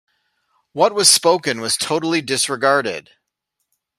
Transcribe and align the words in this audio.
What 0.71 0.95
was 0.95 1.11
spoken 1.11 1.61
was 1.61 1.77
totally 1.77 2.21
disregarded. 2.23 3.11